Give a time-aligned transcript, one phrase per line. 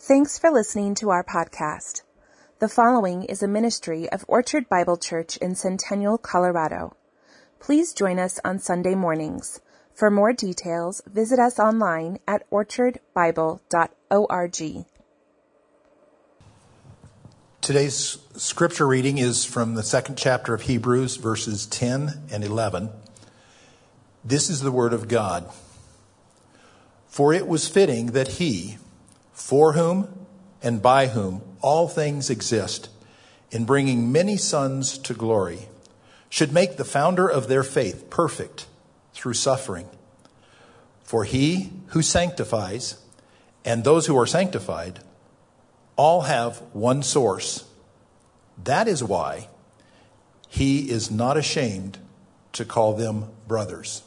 [0.00, 2.02] Thanks for listening to our podcast.
[2.60, 6.94] The following is a ministry of Orchard Bible Church in Centennial, Colorado.
[7.58, 9.60] Please join us on Sunday mornings.
[9.92, 14.84] For more details, visit us online at orchardbible.org.
[17.60, 22.90] Today's scripture reading is from the second chapter of Hebrews, verses 10 and 11.
[24.24, 25.50] This is the word of God.
[27.08, 28.78] For it was fitting that he,
[29.38, 30.26] for whom
[30.60, 32.88] and by whom all things exist,
[33.52, 35.68] in bringing many sons to glory,
[36.28, 38.66] should make the founder of their faith perfect
[39.14, 39.88] through suffering.
[41.04, 43.00] For he who sanctifies
[43.64, 44.98] and those who are sanctified
[45.96, 47.64] all have one source.
[48.62, 49.48] That is why
[50.48, 51.96] he is not ashamed
[52.54, 54.02] to call them brothers.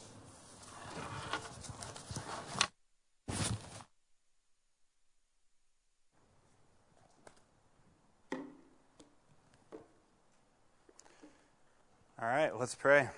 [12.21, 13.08] All right, let's pray.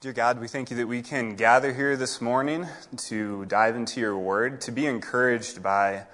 [0.00, 2.66] Dear God, we thank you that we can gather here this morning
[3.08, 6.04] to dive into your word, to be encouraged by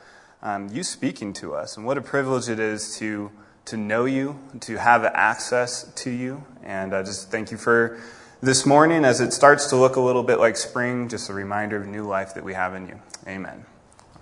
[0.42, 1.76] um, you speaking to us.
[1.76, 3.30] And what a privilege it is to,
[3.66, 6.42] to know you, to have access to you.
[6.62, 8.00] And I just thank you for
[8.40, 11.76] this morning as it starts to look a little bit like spring, just a reminder
[11.76, 12.98] of new life that we have in you.
[13.26, 13.66] Amen.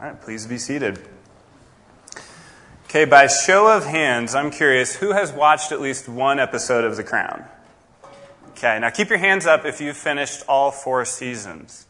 [0.00, 0.98] All right, please be seated.
[2.94, 6.94] Okay, by show of hands, I'm curious who has watched at least one episode of
[6.94, 7.44] The Crown?
[8.50, 11.88] Okay, now keep your hands up if you've finished all four seasons.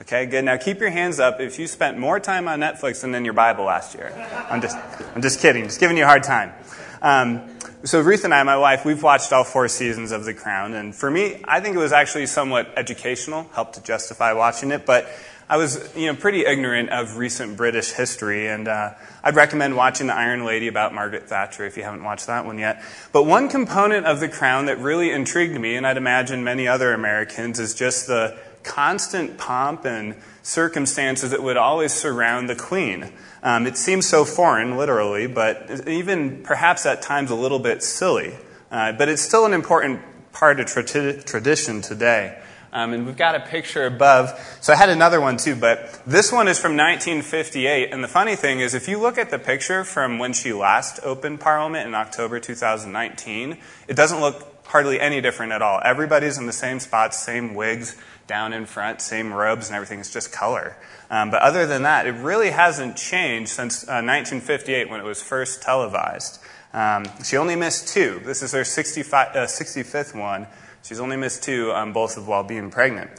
[0.00, 0.44] Okay, good.
[0.44, 3.32] Now keep your hands up if you spent more time on Netflix than in your
[3.32, 4.12] Bible last year.
[4.50, 4.76] I'm just,
[5.14, 6.52] I'm just kidding, just giving you a hard time.
[7.00, 7.48] Um,
[7.84, 10.94] so Ruth and I, my wife, we've watched all four seasons of The Crown, and
[10.94, 15.08] for me, I think it was actually somewhat educational, helped to justify watching it, but
[15.46, 20.06] I was, you know, pretty ignorant of recent British history, and uh, I'd recommend watching
[20.06, 22.82] The Iron Lady about Margaret Thatcher if you haven't watched that one yet.
[23.12, 26.94] But one component of The Crown that really intrigued me, and I'd imagine many other
[26.94, 33.12] Americans, is just the constant pomp and circumstances that would always surround the Queen.
[33.42, 38.32] Um, it seems so foreign, literally, but even perhaps at times a little bit silly.
[38.70, 40.00] Uh, but it's still an important
[40.32, 42.38] part of tra- tradition today.
[42.74, 44.36] Um, and we've got a picture above.
[44.60, 47.92] So I had another one too, but this one is from 1958.
[47.92, 50.98] And the funny thing is, if you look at the picture from when she last
[51.04, 55.80] opened Parliament in October 2019, it doesn't look hardly any different at all.
[55.84, 57.96] Everybody's in the same spots, same wigs
[58.26, 60.00] down in front, same robes and everything.
[60.00, 60.76] It's just color.
[61.10, 65.22] Um, but other than that, it really hasn't changed since uh, 1958 when it was
[65.22, 66.40] first televised.
[66.72, 68.20] Um, she only missed two.
[68.24, 70.46] This is her 65, uh, 65th one.
[70.82, 73.10] She's only missed two, um, both of while being pregnant.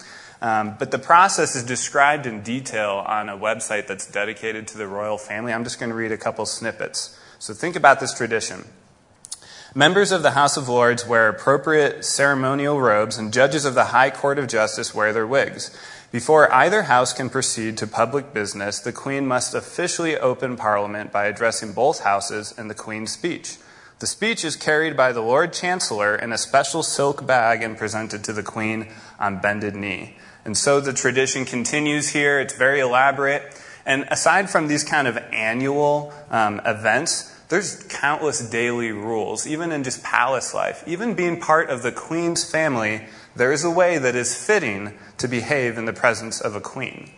[0.42, 4.88] Um, but the process is described in detail on a website that's dedicated to the
[4.88, 5.54] royal family.
[5.54, 7.18] I'm just going to read a couple snippets.
[7.40, 8.66] So think about this tradition.
[9.78, 14.10] Members of the House of Lords wear appropriate ceremonial robes, and judges of the High
[14.10, 15.78] Court of Justice wear their wigs.
[16.14, 21.26] Before either house can proceed to public business, the Queen must officially open Parliament by
[21.26, 23.58] addressing both houses in the Queen's speech.
[24.00, 28.24] The speech is carried by the Lord Chancellor in a special silk bag and presented
[28.24, 28.88] to the Queen
[29.20, 30.16] on bended knee.
[30.46, 32.40] And so the tradition continues here.
[32.40, 33.62] It's very elaborate.
[33.86, 39.84] And aside from these kind of annual um, events, there's countless daily rules, even in
[39.84, 40.84] just palace life.
[40.88, 45.28] Even being part of the Queen's family, there is a way that is fitting to
[45.28, 47.12] behave in the presence of a queen.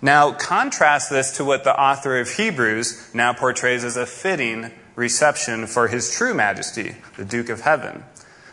[0.00, 5.66] Now, contrast this to what the author of Hebrews now portrays as a fitting reception
[5.68, 8.02] for his true majesty, the Duke of Heaven.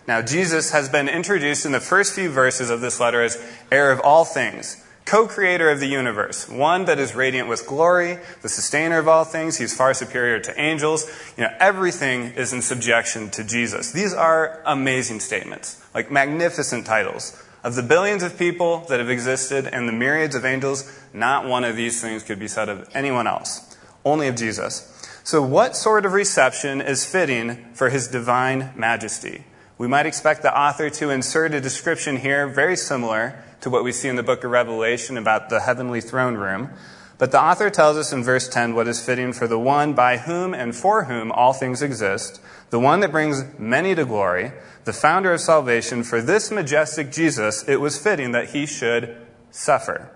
[0.07, 3.91] Now, Jesus has been introduced in the first few verses of this letter as heir
[3.91, 8.49] of all things, co creator of the universe, one that is radiant with glory, the
[8.49, 9.57] sustainer of all things.
[9.57, 11.09] He's far superior to angels.
[11.35, 13.91] You know, everything is in subjection to Jesus.
[13.91, 17.41] These are amazing statements, like magnificent titles.
[17.63, 21.63] Of the billions of people that have existed and the myriads of angels, not one
[21.63, 23.75] of these things could be said of anyone else,
[24.05, 24.95] only of Jesus.
[25.23, 29.45] So, what sort of reception is fitting for his divine majesty?
[29.79, 33.91] We might expect the author to insert a description here very similar to what we
[33.91, 36.69] see in the book of Revelation about the heavenly throne room.
[37.17, 40.17] But the author tells us in verse 10 what is fitting for the one by
[40.17, 44.53] whom and for whom all things exist, the one that brings many to glory,
[44.85, 46.03] the founder of salvation.
[46.03, 49.17] For this majestic Jesus, it was fitting that he should
[49.51, 50.09] suffer.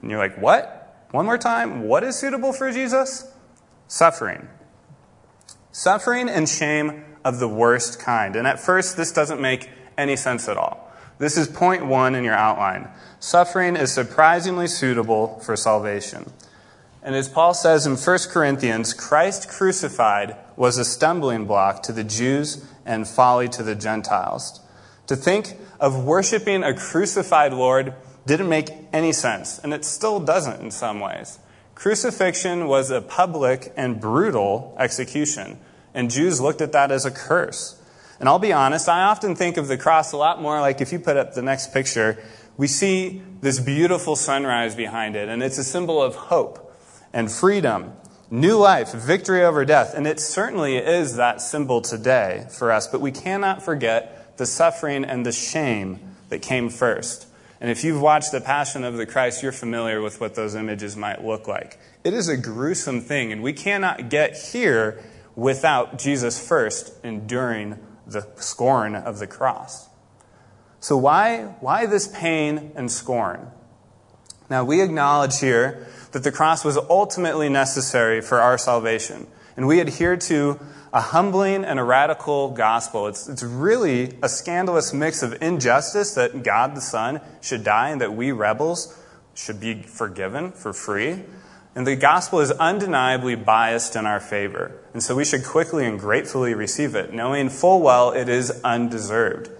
[0.00, 1.06] And you're like, what?
[1.10, 1.82] One more time.
[1.82, 3.30] What is suitable for Jesus?
[3.86, 4.48] Suffering.
[5.70, 8.36] Suffering and shame of the worst kind.
[8.36, 10.91] And at first, this doesn't make any sense at all.
[11.22, 12.88] This is point one in your outline.
[13.20, 16.32] Suffering is surprisingly suitable for salvation.
[17.00, 22.02] And as Paul says in 1 Corinthians, Christ crucified was a stumbling block to the
[22.02, 24.58] Jews and folly to the Gentiles.
[25.06, 27.94] To think of worshiping a crucified Lord
[28.26, 31.38] didn't make any sense, and it still doesn't in some ways.
[31.76, 35.60] Crucifixion was a public and brutal execution,
[35.94, 37.80] and Jews looked at that as a curse.
[38.22, 40.92] And I'll be honest, I often think of the cross a lot more like if
[40.92, 42.22] you put up the next picture,
[42.56, 46.72] we see this beautiful sunrise behind it, and it's a symbol of hope
[47.12, 47.94] and freedom,
[48.30, 49.92] new life, victory over death.
[49.92, 55.04] And it certainly is that symbol today for us, but we cannot forget the suffering
[55.04, 55.98] and the shame
[56.28, 57.26] that came first.
[57.60, 60.96] And if you've watched The Passion of the Christ, you're familiar with what those images
[60.96, 61.76] might look like.
[62.04, 65.02] It is a gruesome thing, and we cannot get here
[65.34, 67.80] without Jesus first enduring
[68.12, 69.88] the scorn of the cross.
[70.80, 73.50] So, why, why this pain and scorn?
[74.50, 79.26] Now, we acknowledge here that the cross was ultimately necessary for our salvation,
[79.56, 80.60] and we adhere to
[80.92, 83.06] a humbling and a radical gospel.
[83.06, 88.00] It's, it's really a scandalous mix of injustice that God the Son should die and
[88.00, 88.98] that we rebels
[89.34, 91.22] should be forgiven for free.
[91.74, 94.78] And the gospel is undeniably biased in our favor.
[94.92, 99.50] And so we should quickly and gratefully receive it, knowing full well it is undeserved.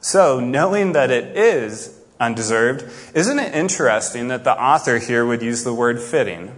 [0.00, 2.84] So, knowing that it is undeserved,
[3.14, 6.52] isn't it interesting that the author here would use the word fitting?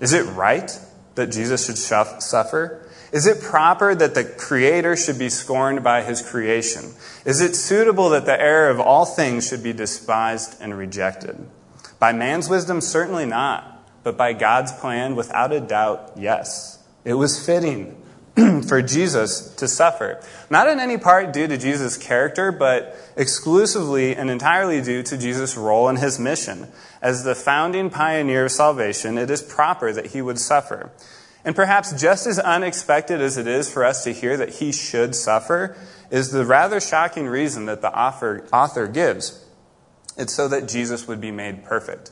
[0.00, 0.78] Is it right
[1.16, 2.88] that Jesus should suffer?
[3.12, 6.94] Is it proper that the Creator should be scorned by His creation?
[7.26, 11.46] Is it suitable that the heir of all things should be despised and rejected?
[11.98, 16.78] By man's wisdom, certainly not, but by God's plan, without a doubt, yes.
[17.04, 18.00] It was fitting
[18.68, 20.22] for Jesus to suffer.
[20.48, 25.56] Not in any part due to Jesus' character, but exclusively and entirely due to Jesus'
[25.56, 26.68] role in his mission.
[27.02, 30.90] As the founding pioneer of salvation, it is proper that he would suffer.
[31.44, 35.14] And perhaps just as unexpected as it is for us to hear that he should
[35.14, 35.76] suffer,
[36.10, 39.44] is the rather shocking reason that the author, author gives.
[40.16, 42.10] It's so that Jesus would be made perfect.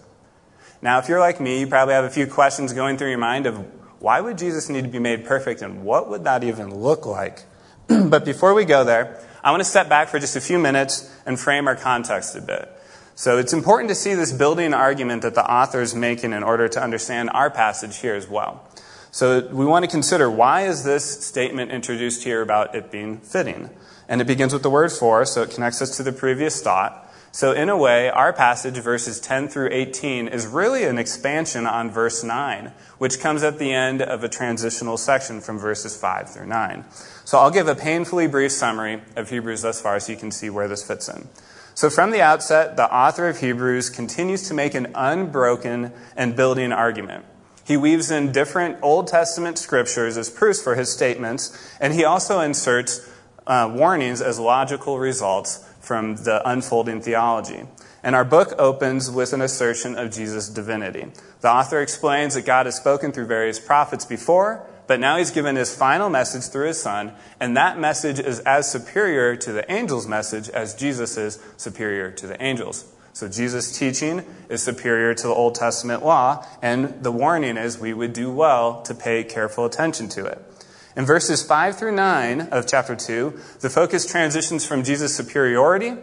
[0.81, 3.47] Now, if you're like me, you probably have a few questions going through your mind
[3.47, 3.59] of
[4.01, 7.45] why would Jesus need to be made perfect and what would that even look like?
[7.89, 11.13] but before we go there, I want to step back for just a few minutes
[11.27, 12.71] and frame our context a bit.
[13.17, 16.69] So it's important to see this building argument that the author is making in order
[16.69, 18.63] to understand our passage here as well.
[19.11, 23.71] So we want to consider why is this statement introduced here about it being fitting?
[24.09, 27.08] And it begins with the word for, so it connects us to the previous thought.
[27.31, 31.91] So, in a way, our passage, verses 10 through 18, is really an expansion on
[31.91, 36.47] verse 9, which comes at the end of a transitional section from verses 5 through
[36.47, 36.85] 9.
[37.25, 40.49] So, I'll give a painfully brief summary of Hebrews thus far so you can see
[40.49, 41.29] where this fits in.
[41.75, 46.73] So, from the outset, the author of Hebrews continues to make an unbroken and building
[46.73, 47.25] argument.
[47.63, 52.41] He weaves in different Old Testament scriptures as proofs for his statements, and he also
[52.41, 53.07] inserts
[53.47, 57.62] uh, warnings as logical results from the unfolding theology.
[58.02, 61.06] And our book opens with an assertion of Jesus' divinity.
[61.40, 65.56] The author explains that God has spoken through various prophets before, but now he's given
[65.56, 70.06] his final message through his son, and that message is as superior to the angel's
[70.06, 72.85] message as Jesus is superior to the angels.
[73.14, 77.94] So Jesus' teaching is superior to the Old Testament law, and the warning is we
[77.94, 80.45] would do well to pay careful attention to it.
[80.97, 85.97] In verses 5 through 9 of chapter 2, the focus transitions from Jesus' superiority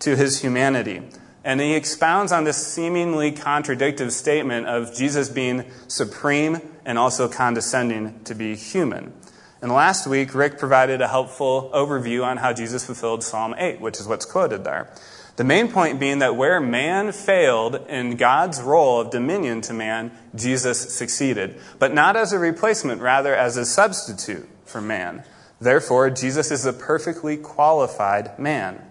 [0.00, 1.02] to his humanity.
[1.44, 8.22] And he expounds on this seemingly contradictive statement of Jesus being supreme and also condescending
[8.24, 9.12] to be human.
[9.60, 14.00] And last week, Rick provided a helpful overview on how Jesus fulfilled Psalm 8, which
[14.00, 14.92] is what's quoted there.
[15.36, 20.12] The main point being that where man failed in God's role of dominion to man,
[20.34, 21.58] Jesus succeeded.
[21.78, 25.24] But not as a replacement, rather as a substitute for man.
[25.60, 28.82] Therefore, Jesus is a perfectly qualified man.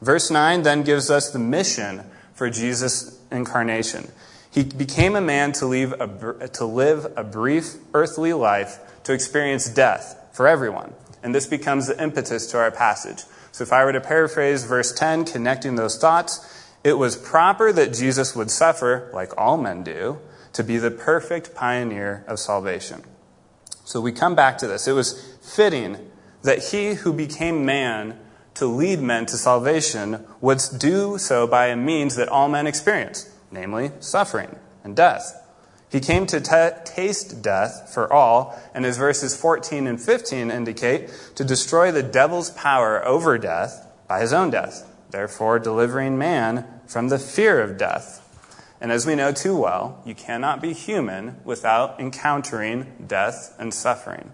[0.00, 4.10] Verse 9 then gives us the mission for Jesus' incarnation.
[4.50, 5.72] He became a man to,
[6.40, 10.94] a, to live a brief earthly life to experience death for everyone.
[11.22, 13.24] And this becomes the impetus to our passage.
[13.52, 17.92] So if I were to paraphrase verse 10, connecting those thoughts, it was proper that
[17.92, 20.18] Jesus would suffer, like all men do,
[20.52, 23.02] to be the perfect pioneer of salvation.
[23.84, 24.86] So we come back to this.
[24.86, 26.10] It was fitting
[26.42, 28.18] that he who became man
[28.54, 33.34] to lead men to salvation would do so by a means that all men experience,
[33.50, 35.39] namely suffering and death.
[35.90, 41.10] He came to t- taste death for all, and as verses 14 and 15 indicate,
[41.34, 47.08] to destroy the devil's power over death by his own death, therefore delivering man from
[47.08, 48.26] the fear of death.
[48.80, 54.32] And as we know too well, you cannot be human without encountering death and suffering.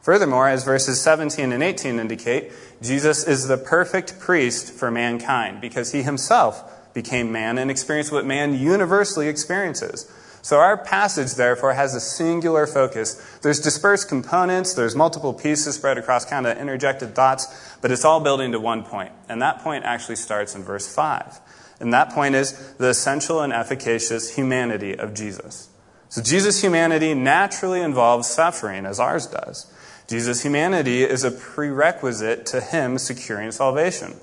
[0.00, 5.92] Furthermore, as verses 17 and 18 indicate, Jesus is the perfect priest for mankind because
[5.92, 10.10] he himself became man and experienced what man universally experiences.
[10.42, 13.14] So our passage, therefore, has a singular focus.
[13.42, 18.20] There's dispersed components, there's multiple pieces spread across kind of interjected thoughts, but it's all
[18.20, 19.12] building to one point.
[19.28, 21.40] And that point actually starts in verse 5.
[21.80, 25.68] And that point is the essential and efficacious humanity of Jesus.
[26.08, 29.72] So Jesus' humanity naturally involves suffering, as ours does.
[30.08, 34.16] Jesus' humanity is a prerequisite to him securing salvation.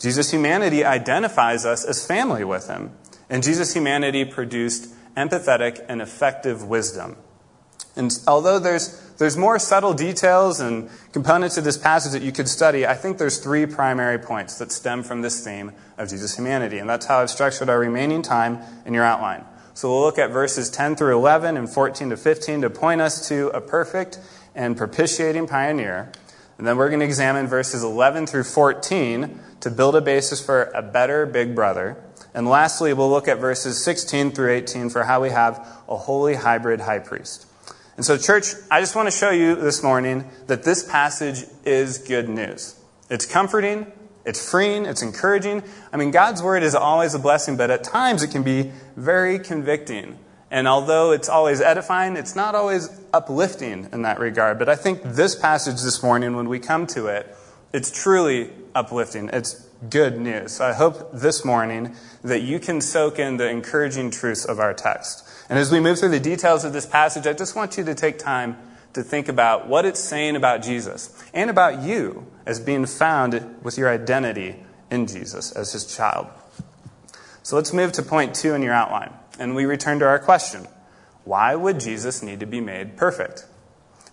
[0.00, 2.90] Jesus' humanity identifies us as family with him.
[3.30, 7.16] And Jesus' humanity produced empathetic and effective wisdom.
[7.96, 12.48] And although there's, there's more subtle details and components of this passage that you could
[12.48, 16.78] study, I think there's three primary points that stem from this theme of Jesus' humanity.
[16.78, 19.44] And that's how I've structured our remaining time in your outline.
[19.74, 23.28] So we'll look at verses 10 through 11 and 14 to 15 to point us
[23.28, 24.20] to a perfect
[24.54, 26.12] and propitiating pioneer.
[26.56, 30.64] And then we're going to examine verses 11 through 14 to build a basis for
[30.74, 31.96] a better big brother.
[32.34, 36.34] And lastly, we'll look at verses 16 through 18 for how we have a holy
[36.34, 37.46] hybrid high priest.
[37.96, 41.98] And so, church, I just want to show you this morning that this passage is
[41.98, 42.78] good news.
[43.10, 43.90] It's comforting,
[44.24, 45.64] it's freeing, it's encouraging.
[45.92, 49.38] I mean, God's word is always a blessing, but at times it can be very
[49.38, 50.18] convicting.
[50.50, 54.58] And although it's always edifying, it's not always uplifting in that regard.
[54.58, 57.34] But I think this passage this morning, when we come to it,
[57.72, 59.30] it's truly uplifting.
[59.32, 59.54] It's
[59.90, 60.60] good news.
[60.60, 65.28] I hope this morning that you can soak in the encouraging truths of our text.
[65.48, 67.94] And as we move through the details of this passage, I just want you to
[67.94, 68.56] take time
[68.94, 73.78] to think about what it's saying about Jesus and about you as being found with
[73.78, 74.56] your identity
[74.90, 76.26] in Jesus as his child.
[77.42, 80.66] So let's move to point two in your outline and we return to our question
[81.24, 83.44] why would Jesus need to be made perfect?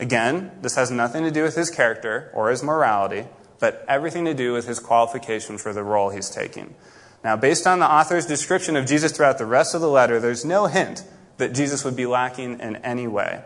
[0.02, 3.26] Again, this has nothing to do with his character or his morality,
[3.60, 6.76] but everything to do with his qualification for the role he's taking.
[7.24, 10.46] Now, based on the author's description of Jesus throughout the rest of the letter, there's
[10.46, 11.04] no hint
[11.38, 13.42] that Jesus would be lacking in any way.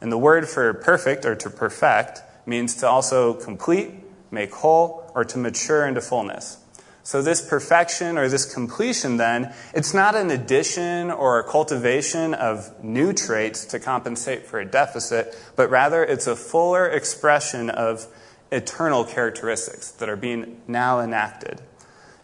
[0.00, 3.90] And the word for perfect or to perfect means to also complete,
[4.30, 6.58] make whole, or to mature into fullness.
[7.02, 12.82] So, this perfection or this completion, then, it's not an addition or a cultivation of
[12.82, 18.08] new traits to compensate for a deficit, but rather it's a fuller expression of
[18.50, 21.60] eternal characteristics that are being now enacted.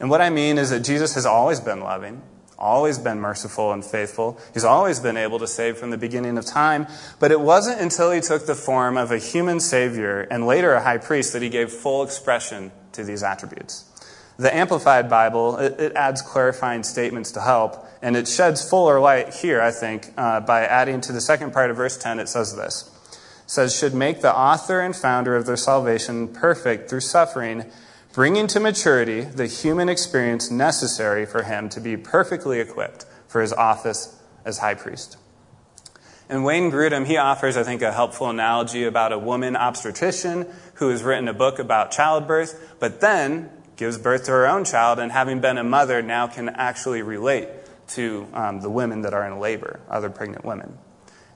[0.00, 2.22] And what I mean is that Jesus has always been loving,
[2.58, 4.38] always been merciful and faithful.
[4.54, 6.86] He's always been able to save from the beginning of time.
[7.18, 10.82] But it wasn't until he took the form of a human Savior and later a
[10.82, 13.84] high priest that he gave full expression to these attributes.
[14.38, 19.34] The Amplified Bible, it, it, adds clarifying statements to help, and it sheds fuller light
[19.34, 22.56] here, I think, uh, by adding to the second part of verse 10, it says
[22.56, 22.91] this.
[23.52, 27.70] Says, should make the author and founder of their salvation perfect through suffering,
[28.14, 33.52] bringing to maturity the human experience necessary for him to be perfectly equipped for his
[33.52, 35.18] office as high priest.
[36.30, 40.88] And Wayne Grudem, he offers, I think, a helpful analogy about a woman obstetrician who
[40.88, 45.12] has written a book about childbirth, but then gives birth to her own child, and
[45.12, 47.50] having been a mother, now can actually relate
[47.88, 50.78] to um, the women that are in labor, other pregnant women.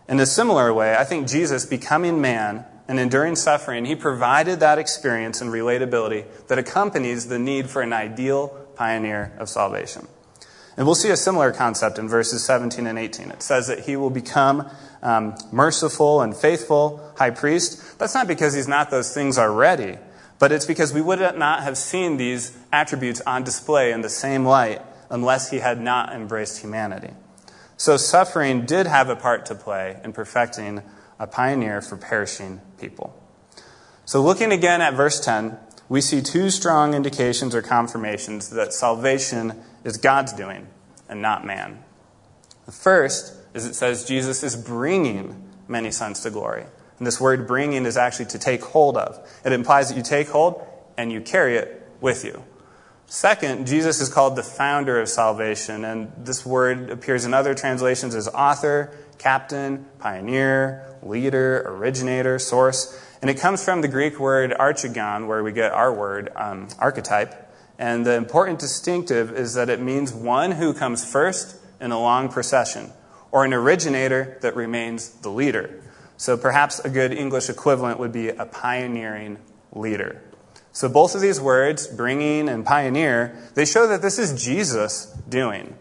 [0.09, 4.79] In a similar way, I think Jesus, becoming man and enduring suffering, he provided that
[4.79, 10.07] experience and relatability that accompanies the need for an ideal pioneer of salvation.
[10.77, 13.31] And we'll see a similar concept in verses 17 and 18.
[13.31, 14.71] It says that he will become
[15.03, 17.99] um, merciful and faithful high priest.
[17.99, 19.99] That's not because he's not those things already,
[20.39, 24.45] but it's because we would not have seen these attributes on display in the same
[24.45, 27.11] light unless he had not embraced humanity.
[27.77, 30.83] So suffering did have a part to play in perfecting
[31.19, 33.15] a pioneer for perishing people.
[34.05, 39.61] So looking again at verse 10, we see two strong indications or confirmations that salvation
[39.85, 40.67] is God's doing
[41.09, 41.83] and not man.
[42.65, 46.65] The first is it says Jesus is bringing many sons to glory.
[46.99, 49.19] And this word bringing is actually to take hold of.
[49.45, 50.67] It implies that you take hold
[50.97, 52.43] and you carry it with you.
[53.09, 58.17] Second, Jesus is called the founder of salvation, and this word appears in other translations
[58.17, 63.01] as author, captain, pioneer, leader, originator, source.
[63.23, 67.49] And it comes from the Greek word archegon, where we get our word um, archetype.
[67.79, 72.29] And the important distinctive is that it means one who comes first in a long
[72.29, 72.93] procession,
[73.31, 75.81] or an originator that remains the leader.
[76.17, 79.39] So perhaps a good English equivalent would be a pioneering
[79.73, 80.23] leader.
[80.77, 85.75] So both of these words, bringing and pioneer, they show that this is Jesus doing.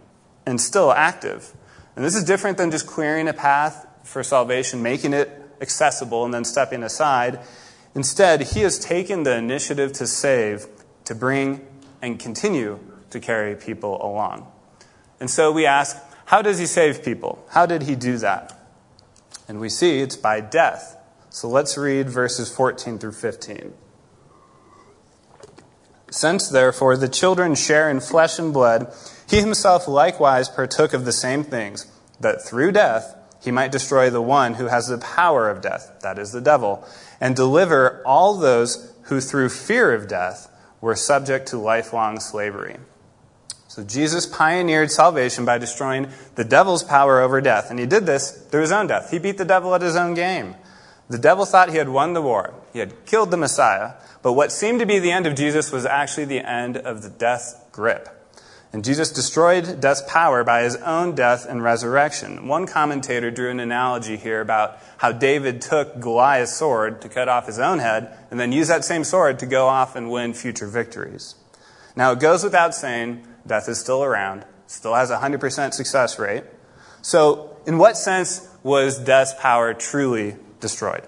[0.45, 1.53] and still active.
[1.97, 6.33] And this is different than just clearing a path for salvation, making it accessible, and
[6.33, 7.41] then stepping aside.
[7.93, 10.67] Instead, he has taken the initiative to save,
[11.03, 11.67] to bring,
[12.01, 14.47] and continue to carry people along.
[15.19, 15.97] And so we ask,
[16.27, 17.43] how does he save people?
[17.49, 18.57] How did he do that?
[19.45, 20.95] And we see it's by death.
[21.31, 23.73] So let's read verses 14 through 15.
[26.15, 28.88] Since, therefore, the children share in flesh and blood,
[29.29, 31.91] he himself likewise partook of the same things,
[32.22, 36.17] that through death he might destroy the one who has the power of death, that
[36.17, 36.88] is the devil,
[37.19, 42.77] and deliver all those who through fear of death were subject to lifelong slavery.
[43.67, 48.31] So Jesus pioneered salvation by destroying the devil's power over death, and he did this
[48.31, 49.12] through his own death.
[49.12, 50.55] He beat the devil at his own game.
[51.09, 52.53] The devil thought he had won the war.
[52.74, 53.93] He had killed the Messiah.
[54.21, 57.09] But what seemed to be the end of Jesus was actually the end of the
[57.09, 58.09] death grip.
[58.74, 62.47] And Jesus destroyed death's power by his own death and resurrection.
[62.47, 67.45] One commentator drew an analogy here about how David took Goliath's sword to cut off
[67.45, 70.67] his own head and then used that same sword to go off and win future
[70.67, 71.35] victories.
[71.95, 76.43] Now, it goes without saying, death is still around, still has a 100% success rate.
[77.01, 80.35] So, in what sense was death's power truly
[80.65, 81.03] destroyed?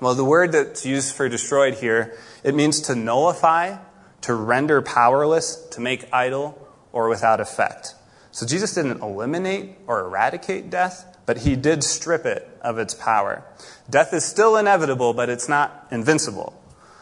[0.00, 3.78] Well, the word that's used for destroyed here, it means to nullify,
[4.20, 6.56] to render powerless, to make idle,
[6.92, 7.94] or without effect.
[8.30, 13.42] So Jesus didn't eliminate or eradicate death, but he did strip it of its power.
[13.90, 16.56] Death is still inevitable, but it's not invincible.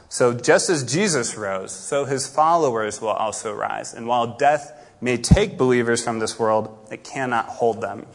[0.08, 3.92] So just as Jesus rose, so his followers will also rise.
[3.92, 4.72] And while death
[5.02, 8.06] may take believers from this world, it cannot hold them.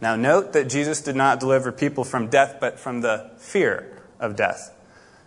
[0.00, 4.36] Now, note that Jesus did not deliver people from death, but from the fear of
[4.36, 4.74] death.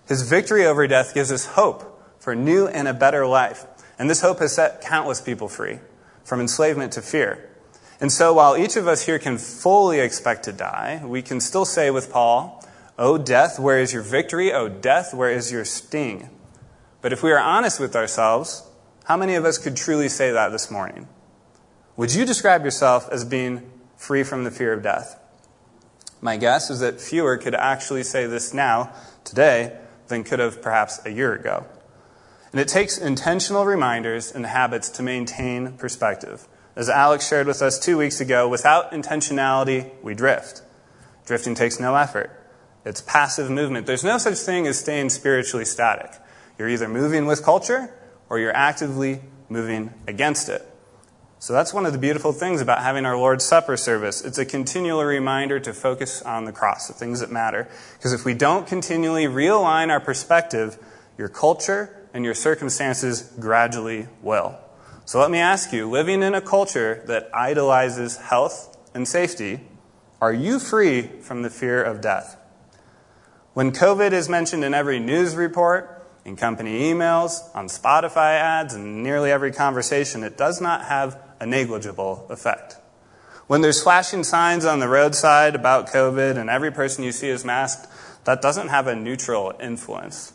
[0.08, 3.66] His victory over death gives us hope for a new and a better life.
[3.98, 5.80] And this hope has set countless people free
[6.24, 7.50] from enslavement to fear.
[8.00, 11.66] And so, while each of us here can fully expect to die, we can still
[11.66, 12.64] say with Paul,
[12.98, 14.54] O death, where is your victory?
[14.54, 16.30] O death, where is your sting?
[17.02, 18.64] But if we are honest with ourselves,
[19.06, 21.08] how many of us could truly say that this morning?
[21.98, 25.20] Would you describe yourself as being free from the fear of death.
[26.22, 28.94] My guess is that fewer could actually say this now,
[29.26, 31.66] today, than could have perhaps a year ago.
[32.54, 36.48] And it takes intentional reminders and habits to maintain perspective.
[36.78, 40.62] As Alex shared with us two weeks ago, without intentionality, we drift.
[41.26, 42.32] Drifting takes no effort.
[42.86, 43.86] It's passive movement.
[43.86, 46.12] There's no such thing as staying spiritually static.
[46.58, 47.94] You're either moving with culture
[48.30, 50.66] or you're actively moving against it.
[51.42, 54.26] So that's one of the beautiful things about having our Lord's Supper service.
[54.26, 57.70] It's a continual reminder to focus on the cross, the things that matter.
[57.98, 60.78] Because if we don't continually realign our perspective,
[61.18, 64.60] your culture and your circumstances gradually will.
[65.06, 69.62] So let me ask you living in a culture that idolizes health and safety,
[70.22, 72.36] are you free from the fear of death?
[73.54, 79.02] When COVID is mentioned in every news report, in company emails, on Spotify ads, and
[79.02, 82.78] nearly every conversation, it does not have a negligible effect.
[83.48, 87.44] When there's flashing signs on the roadside about COVID and every person you see is
[87.44, 87.88] masked,
[88.26, 90.34] that doesn't have a neutral influence.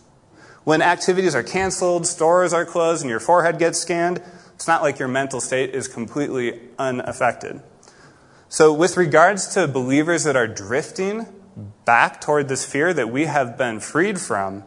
[0.64, 4.22] When activities are canceled, stores are closed, and your forehead gets scanned,
[4.54, 7.60] it's not like your mental state is completely unaffected.
[8.48, 11.26] So, with regards to believers that are drifting
[11.84, 14.64] back toward this fear that we have been freed from,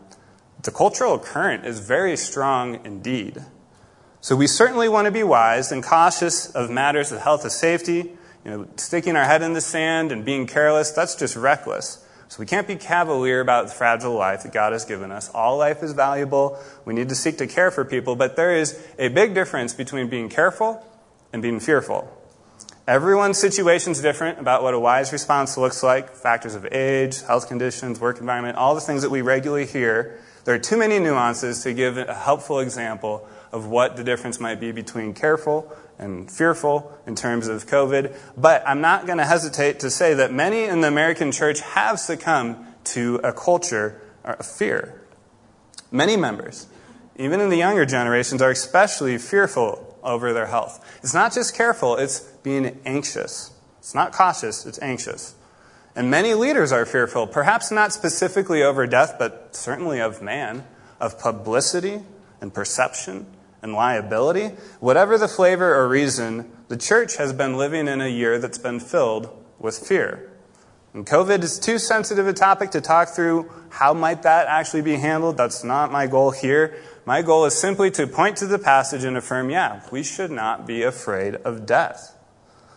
[0.62, 3.44] the cultural current is very strong indeed.
[4.28, 8.12] So we certainly want to be wise and cautious of matters of health and safety.
[8.44, 12.06] You know, sticking our head in the sand and being careless, that's just reckless.
[12.28, 15.30] So we can't be cavalier about the fragile life that God has given us.
[15.30, 16.60] All life is valuable.
[16.84, 20.10] We need to seek to care for people, but there is a big difference between
[20.10, 20.86] being careful
[21.32, 22.12] and being fearful.
[22.86, 27.48] Everyone's situation is different about what a wise response looks like factors of age, health
[27.48, 30.20] conditions, work environment, all the things that we regularly hear.
[30.44, 34.60] There are too many nuances to give a helpful example of what the difference might
[34.60, 38.16] be between careful and fearful in terms of COVID.
[38.36, 42.00] But I'm not going to hesitate to say that many in the American church have
[42.00, 45.02] succumbed to a culture of fear.
[45.92, 46.68] Many members,
[47.16, 50.86] even in the younger generations, are especially fearful over their health.
[51.02, 53.52] It's not just careful, it's being anxious.
[53.80, 55.36] It's not cautious, it's anxious.
[55.96, 60.66] And many leaders are fearful, perhaps not specifically over death, but certainly of man,
[61.00, 62.02] of publicity
[62.40, 63.26] and perception
[63.62, 68.40] and liability, whatever the flavor or reason, the church has been living in a year
[68.40, 70.32] that's been filled with fear.
[70.94, 74.96] And COVID is too sensitive a topic to talk through how might that actually be
[74.96, 75.38] handled.
[75.38, 76.78] That's not my goal here.
[77.06, 80.66] My goal is simply to point to the passage and affirm, yeah, we should not
[80.66, 82.16] be afraid of death.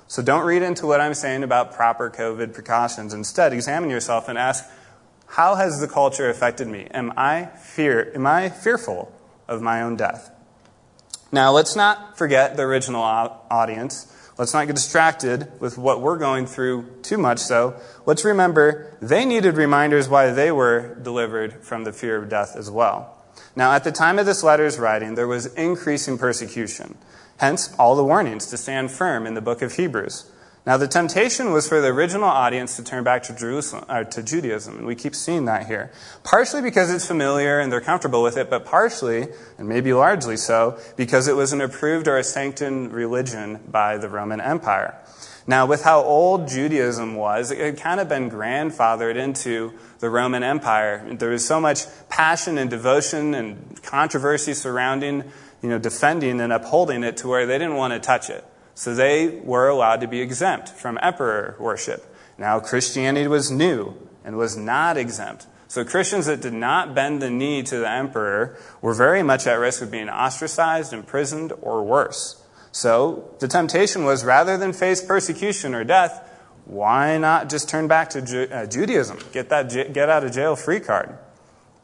[0.06, 3.14] So don't read into what I'm saying about proper COVID precautions.
[3.14, 4.64] Instead, examine yourself and ask,
[5.26, 6.88] how has the culture affected me?
[6.90, 9.12] Am I fear am I fearful
[9.46, 10.32] of my own death?
[11.32, 14.06] Now, let's not forget the original audience.
[14.36, 17.78] Let's not get distracted with what we're going through too much so.
[18.06, 22.70] Let's remember they needed reminders why they were delivered from the fear of death as
[22.70, 23.16] well.
[23.54, 26.96] Now, at the time of this letter's writing, there was increasing persecution.
[27.36, 30.30] Hence, all the warnings to stand firm in the book of Hebrews.
[30.66, 34.22] Now, the temptation was for the original audience to turn back to, Jerusalem, or to
[34.22, 35.90] Judaism, and we keep seeing that here.
[36.22, 40.78] Partially because it's familiar and they're comfortable with it, but partially, and maybe largely so,
[40.96, 44.98] because it was an approved or a sanctioned religion by the Roman Empire.
[45.46, 50.42] Now, with how old Judaism was, it had kind of been grandfathered into the Roman
[50.42, 51.02] Empire.
[51.10, 55.24] There was so much passion and devotion and controversy surrounding,
[55.62, 58.44] you know, defending and upholding it to where they didn't want to touch it.
[58.80, 62.16] So they were allowed to be exempt from emperor worship.
[62.38, 65.46] Now, Christianity was new and was not exempt.
[65.68, 69.56] So Christians that did not bend the knee to the emperor were very much at
[69.56, 72.42] risk of being ostracized, imprisoned, or worse.
[72.72, 76.26] So the temptation was rather than face persecution or death,
[76.64, 79.18] why not just turn back to Ju- uh, Judaism?
[79.30, 81.18] Get that get out of jail free card.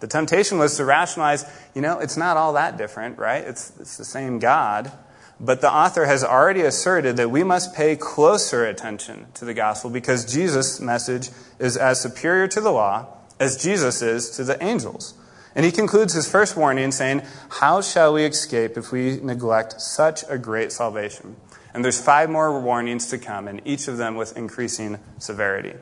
[0.00, 3.44] The temptation was to rationalize, you know, it's not all that different, right?
[3.44, 4.90] It's, it's the same God.
[5.38, 9.90] But the author has already asserted that we must pay closer attention to the gospel
[9.90, 15.14] because Jesus' message is as superior to the law as Jesus is to the angels.
[15.54, 20.22] And he concludes his first warning saying, How shall we escape if we neglect such
[20.28, 21.36] a great salvation?
[21.74, 25.74] And there's five more warnings to come, and each of them with increasing severity.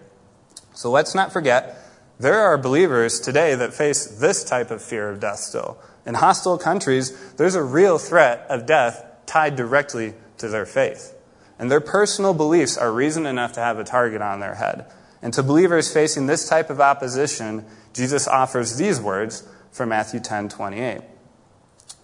[0.75, 1.77] So let's not forget,
[2.19, 5.79] there are believers today that face this type of fear of death still.
[6.07, 11.15] In hostile countries, there's a real threat of death tied directly to their faith.
[11.59, 14.87] And their personal beliefs are reason enough to have a target on their head.
[15.23, 20.49] And to believers facing this type of opposition, Jesus offers these words from Matthew 10
[20.49, 21.01] 28.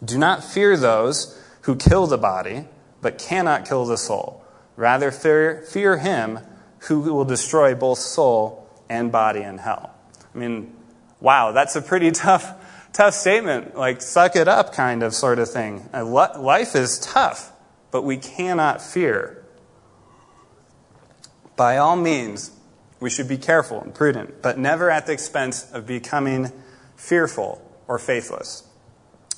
[0.02, 2.64] Do not fear those who kill the body,
[3.02, 4.44] but cannot kill the soul.
[4.76, 6.38] Rather, fear, fear him
[6.84, 9.94] who will destroy both soul and body in hell.
[10.34, 10.74] I mean,
[11.20, 12.54] wow, that's a pretty tough
[12.92, 15.88] tough statement, like suck it up kind of sort of thing.
[15.92, 17.52] Uh, life is tough,
[17.90, 19.44] but we cannot fear.
[21.56, 22.52] By all means,
[23.00, 26.52] we should be careful and prudent, but never at the expense of becoming
[26.96, 28.64] fearful or faithless.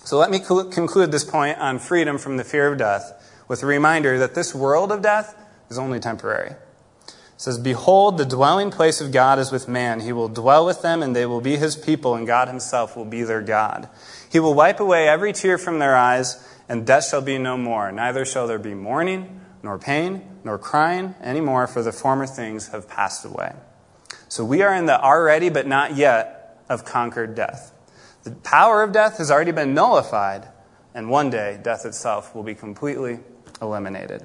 [0.04, 3.66] So let me conclude this point on freedom from the fear of death with a
[3.66, 5.36] reminder that this world of death
[5.70, 6.54] is only temporary
[7.42, 9.98] says, Behold, the dwelling place of God is with man.
[9.98, 13.04] He will dwell with them, and they will be his people, and God himself will
[13.04, 13.88] be their God.
[14.30, 17.90] He will wipe away every tear from their eyes, and death shall be no more.
[17.90, 22.68] Neither shall there be mourning, nor pain, nor crying any more, for the former things
[22.68, 23.54] have passed away.
[24.28, 27.72] So we are in the already but not yet of conquered death.
[28.22, 30.46] The power of death has already been nullified,
[30.94, 33.18] and one day death itself will be completely
[33.60, 34.24] eliminated.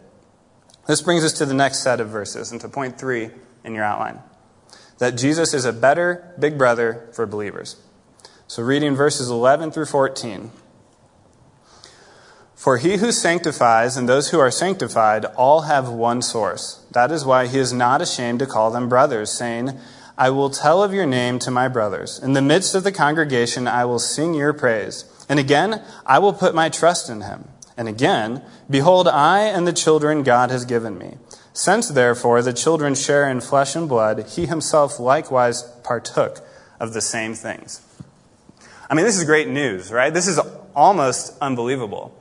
[0.87, 3.29] This brings us to the next set of verses and to point three
[3.63, 4.19] in your outline
[4.99, 7.77] that Jesus is a better big brother for believers.
[8.47, 10.51] So, reading verses 11 through 14.
[12.55, 16.83] For he who sanctifies and those who are sanctified all have one source.
[16.91, 19.77] That is why he is not ashamed to call them brothers, saying,
[20.17, 22.17] I will tell of your name to my brothers.
[22.17, 25.05] In the midst of the congregation, I will sing your praise.
[25.29, 27.47] And again, I will put my trust in him.
[27.77, 31.17] And again, Behold, I and the children God has given me.
[31.53, 36.45] Since therefore the children share in flesh and blood, he himself likewise partook
[36.79, 37.81] of the same things.
[38.89, 40.13] I mean, this is great news, right?
[40.13, 40.39] This is
[40.75, 42.13] almost unbelievable.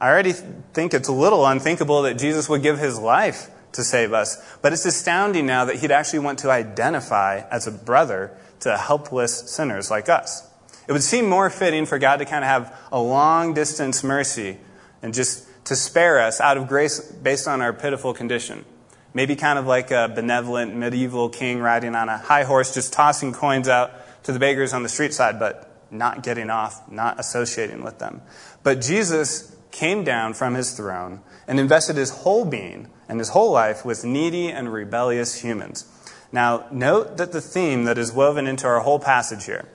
[0.00, 4.12] I already think it's a little unthinkable that Jesus would give his life to save
[4.12, 8.76] us, but it's astounding now that he'd actually want to identify as a brother to
[8.76, 10.48] helpless sinners like us.
[10.86, 14.58] It would seem more fitting for God to kind of have a long distance mercy
[15.04, 18.64] and just to spare us out of grace based on our pitiful condition.
[19.12, 23.34] Maybe kind of like a benevolent medieval king riding on a high horse, just tossing
[23.34, 23.92] coins out
[24.24, 28.22] to the beggars on the street side, but not getting off, not associating with them.
[28.62, 33.52] But Jesus came down from his throne and invested his whole being and his whole
[33.52, 35.84] life with needy and rebellious humans.
[36.32, 39.68] Now, note that the theme that is woven into our whole passage here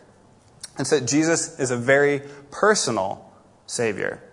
[0.80, 3.32] is that Jesus is a very personal
[3.68, 4.24] Savior.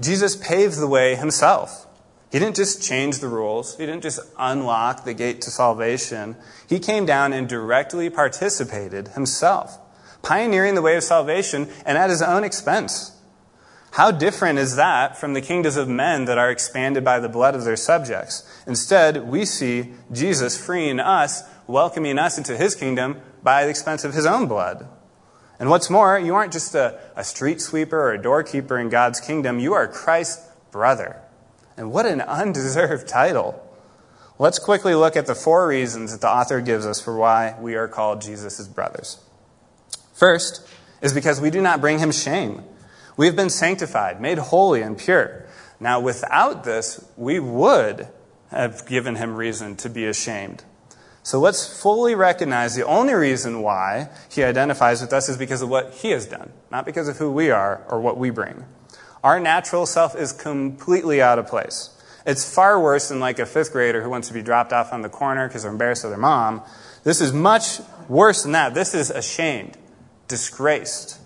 [0.00, 1.86] Jesus paved the way himself.
[2.32, 6.34] He didn't just change the rules, he didn't just unlock the gate to salvation.
[6.68, 9.78] He came down and directly participated himself,
[10.22, 13.12] pioneering the way of salvation and at his own expense.
[13.92, 17.54] How different is that from the kingdoms of men that are expanded by the blood
[17.54, 18.42] of their subjects?
[18.66, 24.12] Instead, we see Jesus freeing us, welcoming us into his kingdom by the expense of
[24.12, 24.88] his own blood.
[25.58, 29.20] And what's more, you aren't just a, a street sweeper or a doorkeeper in God's
[29.20, 31.20] kingdom, you are Christ's brother.
[31.76, 33.60] And what an undeserved title.
[34.38, 37.76] Let's quickly look at the four reasons that the author gives us for why we
[37.76, 39.20] are called Jesus' brothers.
[40.12, 40.66] First
[41.00, 42.64] is because we do not bring him shame.
[43.16, 45.46] We have been sanctified, made holy, and pure.
[45.78, 48.08] Now, without this, we would
[48.50, 50.64] have given him reason to be ashamed.
[51.24, 55.70] So let's fully recognize the only reason why he identifies with us is because of
[55.70, 58.66] what he has done, not because of who we are or what we bring.
[59.24, 61.88] Our natural self is completely out of place.
[62.26, 65.00] It's far worse than like a fifth grader who wants to be dropped off on
[65.00, 66.60] the corner because they're embarrassed of their mom.
[67.04, 68.74] This is much worse than that.
[68.74, 69.78] This is ashamed,
[70.28, 71.18] disgraced.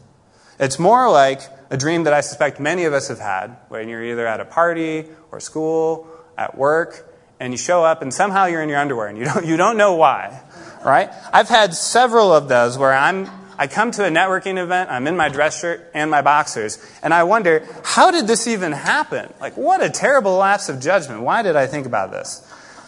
[0.61, 4.05] It's more like a dream that I suspect many of us have had when you're
[4.05, 6.07] either at a party or school,
[6.37, 7.08] at work,
[7.40, 9.77] and you show up and somehow you're in your underwear and you don't, you don't
[9.77, 10.40] know why,
[10.85, 11.11] right?
[11.33, 15.16] I've had several of those where I'm, I come to a networking event, I'm in
[15.16, 19.33] my dress shirt and my boxers, and I wonder, how did this even happen?
[19.40, 21.22] Like, what a terrible lapse of judgment.
[21.22, 22.44] Why did I think about this?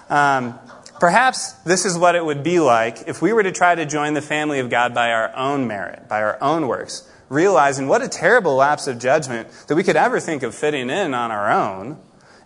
[0.08, 0.58] Um,
[0.98, 4.14] perhaps this is what it would be like if we were to try to join
[4.14, 8.08] the family of God by our own merit, by our own works, realizing what a
[8.08, 11.96] terrible lapse of judgment that we could ever think of fitting in on our own.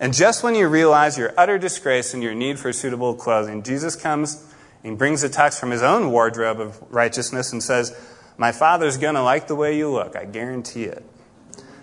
[0.00, 3.94] And just when you realize your utter disgrace and your need for suitable clothing, Jesus
[3.94, 4.52] comes
[4.82, 7.96] and brings a text from his own wardrobe of righteousness and says,
[8.36, 10.16] My Father's going to like the way you look.
[10.16, 11.04] I guarantee it.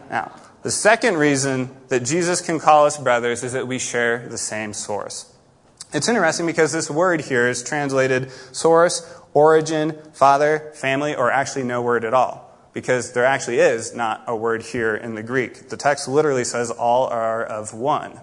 [0.10, 4.38] Now, the second reason that Jesus can call us brothers is that we share the
[4.38, 5.34] same source.
[5.94, 11.82] It's interesting because this word here is translated source, origin, father, family, or actually no
[11.82, 15.70] word at all because there actually is not a word here in the Greek.
[15.70, 18.20] The text literally says all are of one.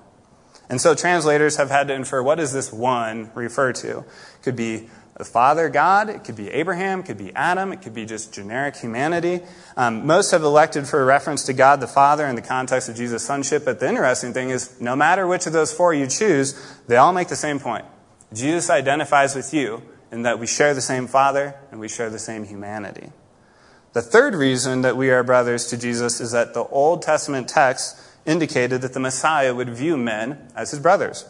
[0.71, 3.99] And so translators have had to infer what does this one refer to?
[4.01, 7.83] It could be the Father God, it could be Abraham, it could be Adam, it
[7.83, 9.41] could be just generic humanity.
[9.77, 12.95] Um, most have elected for a reference to God the Father in the context of
[12.95, 16.55] Jesus' sonship, but the interesting thing is no matter which of those four you choose,
[16.87, 17.85] they all make the same point.
[18.33, 19.83] Jesus identifies with you
[20.13, 23.11] in that we share the same Father and we share the same humanity.
[23.99, 28.01] The third reason that we are brothers to Jesus is that the Old Testament text
[28.25, 31.25] indicated that the Messiah would view men as his brothers.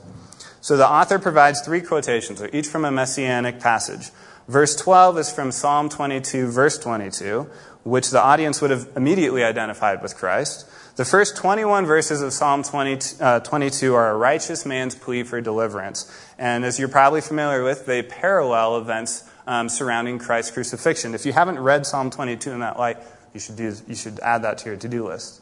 [0.60, 4.10] So the author provides three quotations, each from a messianic passage.
[4.48, 7.48] Verse 12 is from Psalm 22, verse 22,
[7.84, 10.68] which the audience would have immediately identified with Christ.
[10.96, 15.40] The first 21 verses of Psalm 20, uh, 22 are a righteous man's plea for
[15.40, 16.04] deliverance.
[16.38, 21.14] And as you're probably familiar with, they parallel events um, surrounding Christ's crucifixion.
[21.14, 22.98] If you haven't read Psalm 22 in that light,
[23.32, 25.40] you should, do, you should add that to your to do list.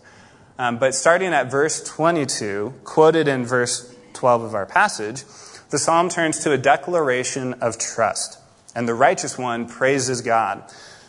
[0.59, 5.25] Um, but starting at verse 22, quoted in verse 12 of our passage,
[5.71, 8.39] the psalm turns to a declaration of trust.
[8.77, 10.63] And the righteous one praises God.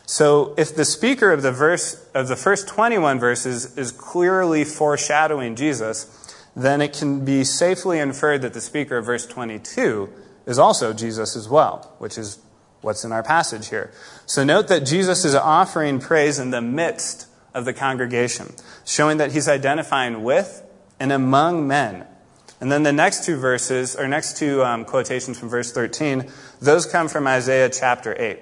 [0.07, 5.55] So if the speaker of the verse of the first 21 verses is clearly foreshadowing
[5.55, 10.09] Jesus, then it can be safely inferred that the speaker of verse 22
[10.47, 12.39] is also Jesus as well, which is
[12.87, 13.91] what's in our passage here.
[14.25, 18.53] So note that Jesus is offering praise in the midst of the congregation,
[18.85, 20.63] showing that he's identifying with
[20.99, 22.07] and among men.
[22.61, 26.85] And then the next two verses, or next two um, quotations from verse 13, those
[26.85, 28.39] come from Isaiah chapter 8.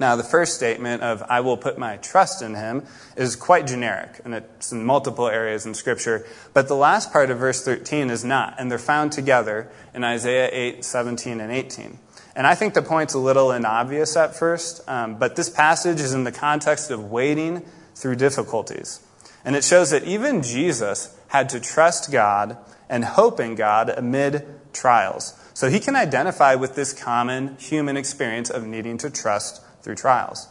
[0.00, 2.84] Now, the first statement of, I will put my trust in him,
[3.16, 6.24] is quite generic, and it's in multiple areas in Scripture.
[6.54, 10.48] But the last part of verse 13 is not, and they're found together in Isaiah
[10.52, 11.98] 8, 17, and 18.
[12.38, 16.14] And I think the point's a little inobvious at first, um, but this passage is
[16.14, 17.64] in the context of waiting
[17.96, 19.00] through difficulties.
[19.44, 22.56] And it shows that even Jesus had to trust God
[22.88, 25.34] and hope in God amid trials.
[25.52, 30.46] So he can identify with this common human experience of needing to trust through trials.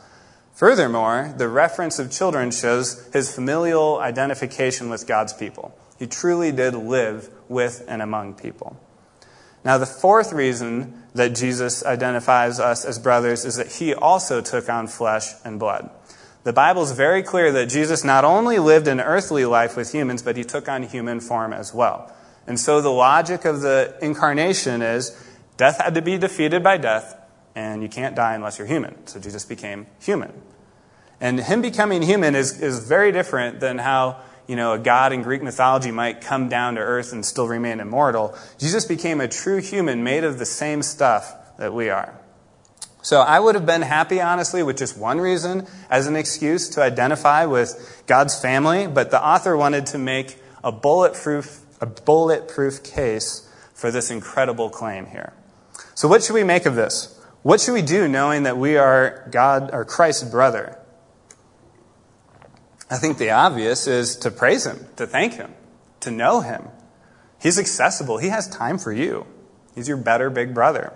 [0.56, 5.74] Furthermore, the reference of children shows his familial identification with God's people.
[5.98, 8.78] He truly did live with and among people.
[9.68, 14.70] Now, the fourth reason that Jesus identifies us as brothers is that he also took
[14.70, 15.90] on flesh and blood.
[16.44, 20.22] The Bible is very clear that Jesus not only lived an earthly life with humans,
[20.22, 22.12] but he took on human form as well.
[22.48, 25.12] And so the logic of the incarnation is
[25.58, 27.20] death had to be defeated by death,
[27.54, 29.06] and you can't die unless you're human.
[29.08, 30.32] So Jesus became human.
[31.20, 35.22] And him becoming human is, is very different than how you know, a god in
[35.22, 38.36] Greek mythology might come down to earth and still remain immortal.
[38.58, 42.20] Jesus became a true human made of the same stuff that we are.
[43.02, 46.82] So I would have been happy, honestly, with just one reason as an excuse to
[46.82, 53.50] identify with God's family, but the author wanted to make a bulletproof, a bulletproof case
[53.74, 55.34] for this incredible claim here.
[55.96, 57.18] So what should we make of this?
[57.44, 60.78] What should we do knowing that we are God or Christ's brother?
[62.90, 65.54] I think the obvious is to praise him, to thank him,
[66.02, 66.70] to know him.
[67.42, 68.18] He's accessible.
[68.18, 69.26] He has time for you.
[69.76, 70.94] He's your better big brother.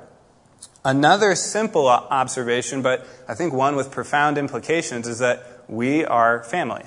[0.84, 6.84] Another simple observation, but I think one with profound implications, is that we are family.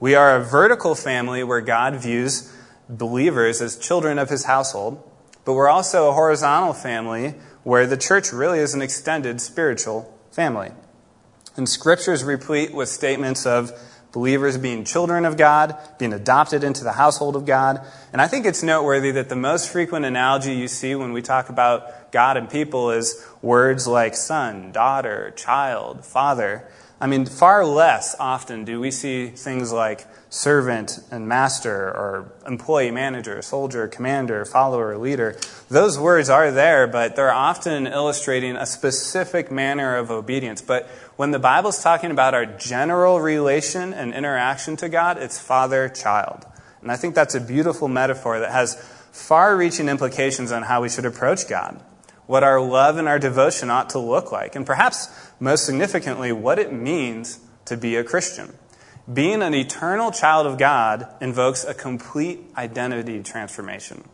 [0.00, 2.52] We are a vertical family where God views
[2.88, 5.02] believers as children of his household,
[5.44, 10.72] but we're also a horizontal family where the church really is an extended spiritual family.
[11.56, 13.72] And scripture is replete with statements of
[14.12, 17.80] believers being children of God, being adopted into the household of God.
[18.12, 21.48] And I think it's noteworthy that the most frequent analogy you see when we talk
[21.48, 26.68] about God and people is words like son, daughter, child, father.
[27.00, 32.90] I mean, far less often do we see things like servant and master or employee
[32.90, 35.36] manager, soldier, commander, follower, leader.
[35.68, 40.62] Those words are there, but they're often illustrating a specific manner of obedience.
[40.62, 40.88] But
[41.20, 46.46] when the Bible's talking about our general relation and interaction to God, it's father child.
[46.80, 48.76] And I think that's a beautiful metaphor that has
[49.12, 51.78] far reaching implications on how we should approach God
[52.24, 56.58] what our love and our devotion ought to look like, and perhaps most significantly, what
[56.58, 58.54] it means to be a Christian.
[59.12, 64.04] Being an eternal child of God invokes a complete identity transformation.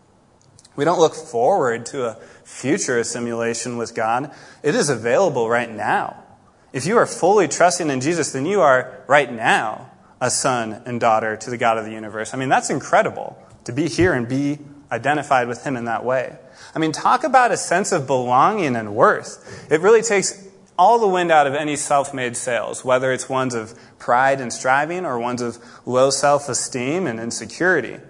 [0.75, 4.35] We don't look forward to a future assimilation with God.
[4.65, 6.25] It is available right now.
[6.77, 11.01] If you are fully trusting in Jesus, then you are right now a son and
[11.01, 12.35] daughter to the God of the universe.
[12.35, 14.59] I mean, that's incredible to be here and be
[14.93, 16.37] identified with Him in that way.
[16.75, 19.67] I mean, talk about a sense of belonging and worth.
[19.73, 20.47] It really takes
[20.79, 24.53] all the wind out of any self made sails, whether it's ones of pride and
[24.53, 28.01] striving or ones of low self esteem and insecurity.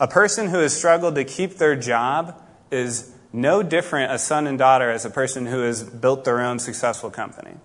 [0.00, 4.58] A person who has struggled to keep their job is no different a son and
[4.58, 7.56] daughter as a person who has built their own successful company.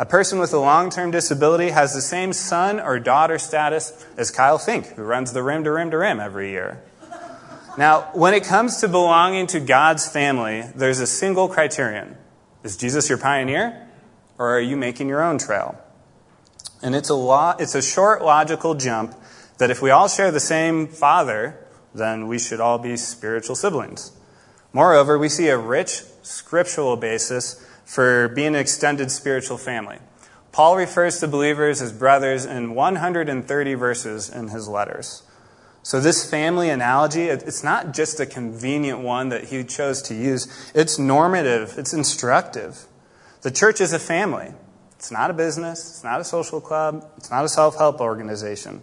[0.00, 4.30] A person with a long term disability has the same son or daughter status as
[4.30, 6.82] Kyle Fink, who runs the rim to rim to rim every year.
[7.76, 12.16] Now, when it comes to belonging to God's family, there's a single criterion.
[12.62, 13.88] Is Jesus your pioneer,
[14.36, 15.80] or are you making your own trail?
[16.82, 19.14] And it's a, lo- it's a short logical jump
[19.58, 21.58] that if we all share the same Father,
[21.94, 24.12] then we should all be spiritual siblings.
[24.72, 29.98] Moreover, we see a rich scriptural basis for being an extended spiritual family.
[30.52, 35.22] Paul refers to believers as brothers in 130 verses in his letters.
[35.82, 40.70] So, this family analogy, it's not just a convenient one that he chose to use,
[40.74, 42.84] it's normative, it's instructive.
[43.40, 44.52] The church is a family.
[44.96, 48.82] It's not a business, it's not a social club, it's not a self help organization.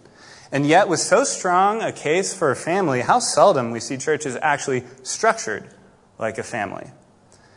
[0.50, 4.36] And yet, with so strong a case for a family, how seldom we see churches
[4.42, 5.68] actually structured
[6.18, 6.90] like a family.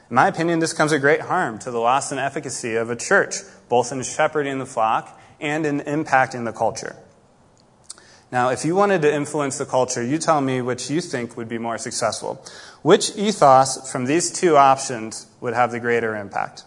[0.09, 2.95] In my opinion, this comes at great harm to the loss and efficacy of a
[2.95, 3.35] church,
[3.67, 6.95] both in shepherding the flock and in impacting the culture.
[8.31, 11.49] Now, if you wanted to influence the culture, you tell me which you think would
[11.49, 12.43] be more successful.
[12.81, 16.63] Which ethos from these two options would have the greater impact?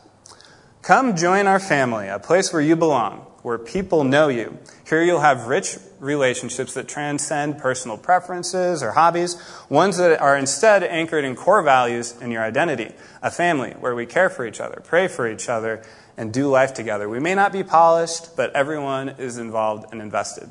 [0.82, 4.58] Come join our family, a place where you belong, where people know you.
[4.86, 10.82] Here you'll have rich relationships that transcend personal preferences or hobbies, ones that are instead
[10.82, 12.90] anchored in core values and your identity.
[13.22, 15.82] A family where we care for each other, pray for each other,
[16.16, 17.08] and do life together.
[17.08, 20.48] We may not be polished, but everyone is involved and invested.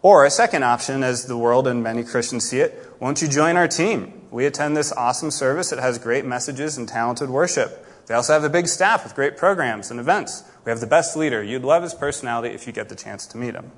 [0.00, 3.56] Or a second option, as the world and many Christians see it, won't you join
[3.56, 4.22] our team?
[4.30, 5.70] We attend this awesome service.
[5.70, 7.86] that has great messages and talented worship.
[8.06, 10.44] They also have a big staff with great programs and events.
[10.64, 11.42] We have the best leader.
[11.42, 13.72] You'd love his personality if you get the chance to meet him.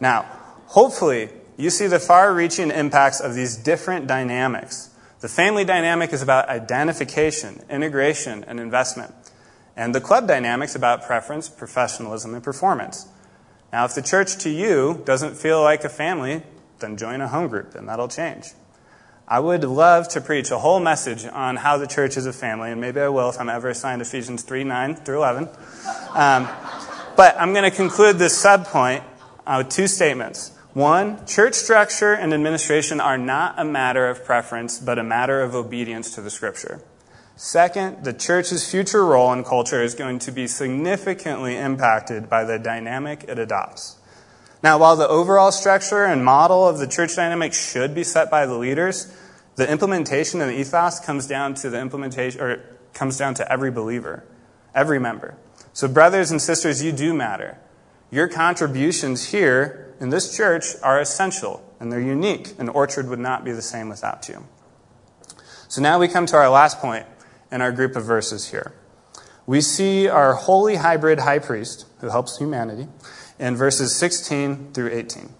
[0.00, 0.22] Now,
[0.66, 4.90] hopefully, you see the far reaching impacts of these different dynamics.
[5.20, 9.14] The family dynamic is about identification, integration, and investment.
[9.76, 13.08] And the club dynamic is about preference, professionalism, and performance.
[13.72, 16.42] Now, if the church to you doesn't feel like a family,
[16.78, 18.52] then join a home group, and that'll change.
[19.28, 22.70] I would love to preach a whole message on how the church is a family,
[22.70, 25.48] and maybe I will if I'm ever assigned Ephesians 3 9 through 11.
[26.14, 26.48] Um,
[27.16, 29.02] but I'm going to conclude this subpoint
[29.46, 30.52] uh, two statements.
[30.74, 35.54] One, church structure and administration are not a matter of preference, but a matter of
[35.54, 36.82] obedience to the scripture.
[37.36, 42.58] Second, the church's future role in culture is going to be significantly impacted by the
[42.58, 43.96] dynamic it adopts.
[44.62, 48.46] Now, while the overall structure and model of the church dynamic should be set by
[48.46, 49.14] the leaders,
[49.56, 53.70] The implementation and the ethos comes down to the implementation, or comes down to every
[53.70, 54.22] believer,
[54.74, 55.36] every member.
[55.72, 57.58] So, brothers and sisters, you do matter.
[58.10, 63.44] Your contributions here in this church are essential and they're unique, and Orchard would not
[63.44, 64.46] be the same without you.
[65.68, 67.06] So now we come to our last point
[67.50, 68.72] in our group of verses here.
[69.46, 72.88] We see our holy hybrid high priest who helps humanity
[73.38, 75.34] in verses 16 through 18.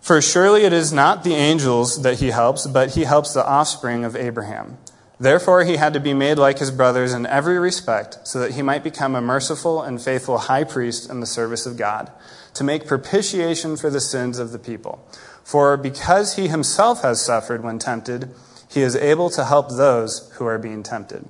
[0.00, 4.04] For surely it is not the angels that he helps, but he helps the offspring
[4.04, 4.78] of Abraham.
[5.18, 8.62] Therefore, he had to be made like his brothers in every respect, so that he
[8.62, 12.12] might become a merciful and faithful high priest in the service of God,
[12.54, 15.06] to make propitiation for the sins of the people.
[15.42, 18.34] For because he himself has suffered when tempted,
[18.68, 21.24] he is able to help those who are being tempted.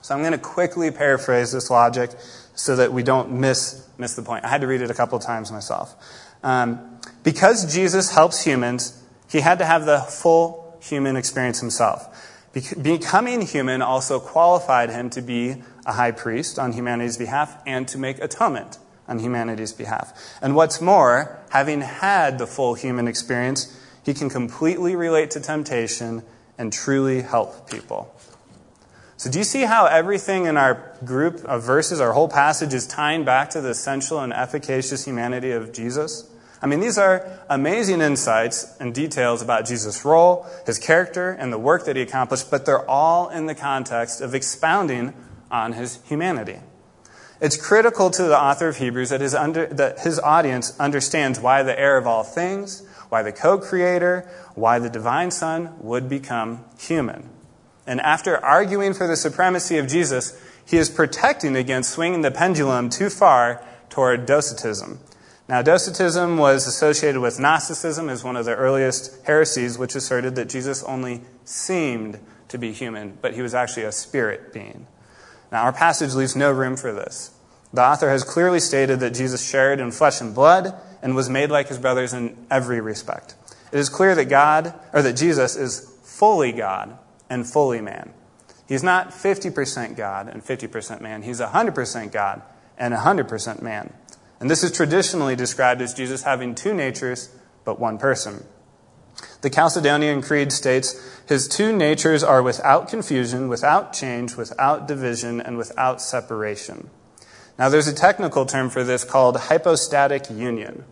[0.00, 2.10] So I'm going to quickly paraphrase this logic
[2.54, 4.44] so that we don't miss, miss the point.
[4.44, 5.94] I had to read it a couple times myself.
[6.42, 9.00] Um, because Jesus helps humans,
[9.30, 12.08] he had to have the full human experience himself.
[12.52, 17.98] Becoming human also qualified him to be a high priest on humanity's behalf and to
[17.98, 18.78] make atonement
[19.08, 20.12] on humanity's behalf.
[20.42, 23.74] And what's more, having had the full human experience,
[24.04, 26.22] he can completely relate to temptation
[26.58, 28.14] and truly help people.
[29.16, 32.86] So, do you see how everything in our group of verses, our whole passage, is
[32.86, 36.28] tying back to the essential and efficacious humanity of Jesus?
[36.62, 41.58] I mean, these are amazing insights and details about Jesus' role, his character, and the
[41.58, 45.12] work that he accomplished, but they're all in the context of expounding
[45.50, 46.60] on his humanity.
[47.40, 51.64] It's critical to the author of Hebrews that his, under, that his audience understands why
[51.64, 56.64] the heir of all things, why the co creator, why the divine Son would become
[56.78, 57.28] human.
[57.84, 62.88] And after arguing for the supremacy of Jesus, he is protecting against swinging the pendulum
[62.88, 63.60] too far
[63.90, 65.00] toward Docetism
[65.52, 70.48] now, Docetism was associated with Gnosticism as one of the earliest heresies, which asserted that
[70.48, 74.86] Jesus only seemed to be human, but he was actually a spirit being.
[75.50, 77.32] Now, our passage leaves no room for this.
[77.70, 80.72] The author has clearly stated that Jesus shared in flesh and blood
[81.02, 83.34] and was made like his brothers in every respect.
[83.72, 86.96] It is clear that God, or that Jesus, is fully God
[87.28, 88.14] and fully man.
[88.66, 91.20] He's not 50% God and 50% man.
[91.20, 92.40] He's 100% God
[92.78, 93.92] and 100% man.
[94.42, 97.28] And this is traditionally described as Jesus having two natures,
[97.64, 98.44] but one person.
[99.40, 105.56] The Chalcedonian Creed states his two natures are without confusion, without change, without division, and
[105.56, 106.90] without separation.
[107.56, 110.86] Now, there's a technical term for this called hypostatic union.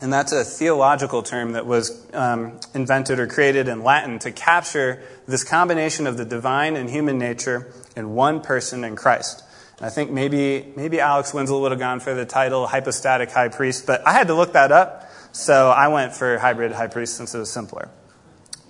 [0.00, 5.04] And that's a theological term that was um, invented or created in Latin to capture
[5.28, 9.44] this combination of the divine and human nature in one person in Christ.
[9.80, 13.86] I think maybe, maybe Alex Winslow would have gone for the title hypostatic high priest,
[13.86, 17.34] but I had to look that up, so I went for hybrid high priest since
[17.34, 17.88] it was simpler.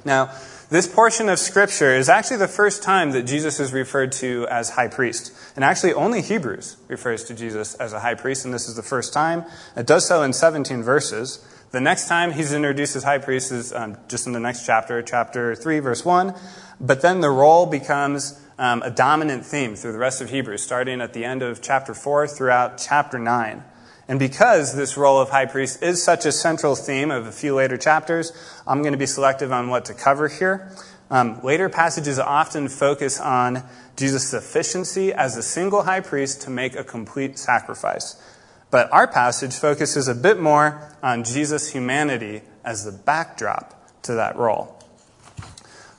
[0.04, 0.32] Now,
[0.70, 4.70] this portion of Scripture is actually the first time that Jesus is referred to as
[4.70, 5.32] high priest.
[5.56, 8.82] And actually, only Hebrews refers to Jesus as a high priest, and this is the
[8.82, 9.44] first time.
[9.76, 11.44] It does so in 17 verses.
[11.72, 15.02] The next time he's introduced as high priest is um, just in the next chapter,
[15.02, 16.34] chapter 3, verse 1.
[16.80, 21.00] But then the role becomes um, a dominant theme through the rest of Hebrews, starting
[21.00, 23.64] at the end of chapter 4 throughout chapter 9.
[24.06, 27.54] And because this role of high priest is such a central theme of a few
[27.54, 28.32] later chapters,
[28.66, 30.70] I'm going to be selective on what to cover here.
[31.10, 33.62] Um, later passages often focus on
[33.96, 38.22] Jesus' sufficiency as a single high priest to make a complete sacrifice.
[38.70, 44.36] But our passage focuses a bit more on Jesus' humanity as the backdrop to that
[44.36, 44.79] role.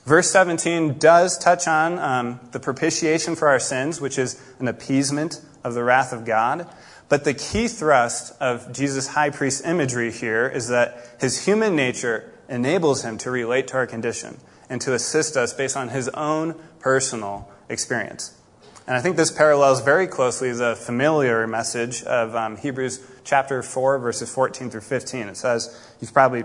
[0.04, 5.40] Verse 17 does touch on um, the propitiation for our sins, which is an appeasement
[5.62, 6.68] of the wrath of God.
[7.08, 12.32] But the key thrust of Jesus' high priest imagery here is that his human nature
[12.48, 14.38] enables him to relate to our condition
[14.68, 18.36] and to assist us based on his own personal experience.
[18.86, 23.98] And I think this parallels very closely the familiar message of um, Hebrews chapter 4,
[24.00, 25.28] verses 14 through 15.
[25.28, 26.44] It says, you've probably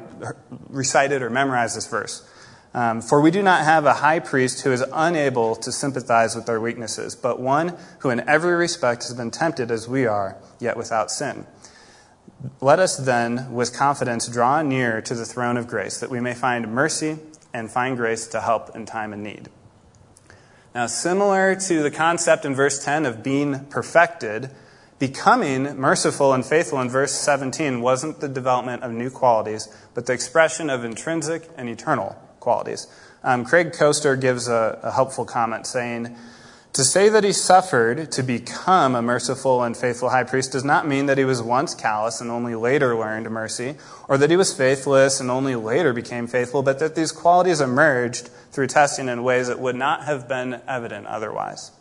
[0.70, 2.30] recited or memorized this verse.
[2.74, 6.50] Um, For we do not have a high priest who is unable to sympathize with
[6.50, 10.78] our weaknesses, but one who in every respect has been tempted as we are, yet
[10.78, 11.48] without sin.
[12.62, 16.34] Let us then, with confidence, draw near to the throne of grace, that we may
[16.34, 17.18] find mercy
[17.54, 19.50] and find grace to help in time of need.
[20.76, 24.52] Now, similar to the concept in verse 10 of being perfected,
[25.00, 30.14] becoming merciful and faithful in verse 17 wasn't the development of new qualities, but the
[30.14, 32.16] expression of intrinsic and eternal
[32.48, 32.88] qualities.
[33.24, 36.16] Um, Craig Koester gives a, a helpful comment saying,
[36.72, 40.88] To say that he suffered to become a merciful and faithful high priest does not
[40.88, 43.76] mean that he was once callous and only later learned mercy,
[44.08, 48.30] or that he was faithless and only later became faithful, but that these qualities emerged
[48.54, 51.72] through testing in ways that would not have been evident otherwise.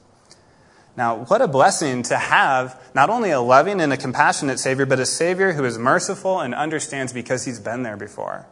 [0.96, 4.98] Now, what a blessing to have not only a loving and a compassionate Savior, but
[4.98, 8.46] a Savior who is merciful and understands because he's been there before.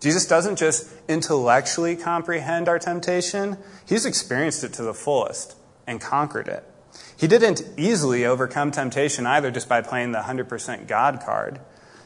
[0.00, 6.48] Jesus doesn't just intellectually comprehend our temptation, he's experienced it to the fullest and conquered
[6.48, 6.64] it.
[7.16, 11.60] He didn't easily overcome temptation either just by playing the 100% God card.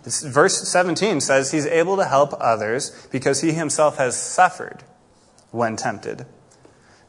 [0.04, 4.82] Verse 17 says he's able to help others because he himself has suffered
[5.50, 6.26] when tempted.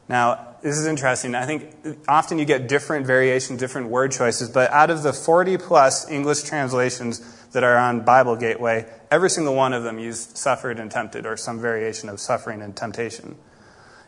[0.08, 1.34] Now, this is interesting.
[1.34, 1.74] I think
[2.06, 6.42] often you get different variations, different word choices, but out of the 40 plus English
[6.42, 7.20] translations
[7.52, 11.36] that are on Bible Gateway, every single one of them used suffered and tempted or
[11.36, 13.36] some variation of suffering and temptation.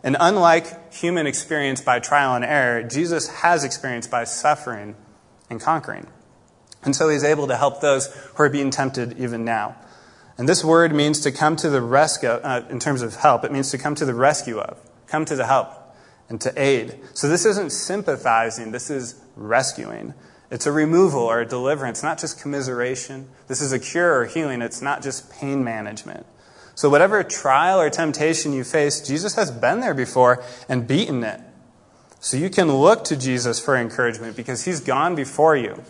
[0.02, 4.96] And unlike human experience by trial and error, Jesus has experience by suffering
[5.48, 6.08] and conquering.
[6.82, 9.76] And so he's able to help those who are being tempted even now.
[10.38, 13.52] And this word means to come to the rescue, uh, in terms of help, it
[13.52, 15.70] means to come to the rescue of, come to the help
[16.28, 16.98] and to aid.
[17.14, 20.14] So this isn't sympathizing, this is rescuing.
[20.50, 23.28] It's a removal or a deliverance, not just commiseration.
[23.48, 26.26] This is a cure or healing, it's not just pain management.
[26.74, 31.40] So, whatever trial or temptation you face, Jesus has been there before and beaten it.
[32.20, 35.82] So, you can look to Jesus for encouragement because he's gone before you.